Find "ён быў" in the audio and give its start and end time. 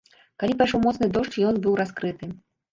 1.53-1.79